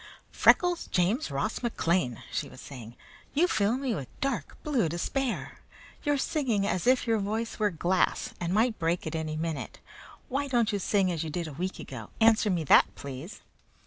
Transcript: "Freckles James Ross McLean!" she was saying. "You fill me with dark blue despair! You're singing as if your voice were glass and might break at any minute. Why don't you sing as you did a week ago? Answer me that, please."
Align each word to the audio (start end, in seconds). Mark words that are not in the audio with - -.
"Freckles 0.31 0.87
James 0.87 1.29
Ross 1.29 1.61
McLean!" 1.61 2.23
she 2.31 2.49
was 2.49 2.59
saying. 2.59 2.95
"You 3.35 3.47
fill 3.47 3.77
me 3.77 3.93
with 3.93 4.07
dark 4.19 4.57
blue 4.63 4.89
despair! 4.89 5.59
You're 6.01 6.17
singing 6.17 6.65
as 6.65 6.87
if 6.87 7.05
your 7.05 7.19
voice 7.19 7.59
were 7.59 7.69
glass 7.69 8.33
and 8.39 8.51
might 8.51 8.79
break 8.79 9.05
at 9.05 9.13
any 9.13 9.37
minute. 9.37 9.77
Why 10.27 10.47
don't 10.47 10.71
you 10.73 10.79
sing 10.79 11.11
as 11.11 11.23
you 11.23 11.29
did 11.29 11.47
a 11.47 11.53
week 11.53 11.77
ago? 11.77 12.09
Answer 12.19 12.49
me 12.49 12.63
that, 12.63 12.95
please." 12.95 13.41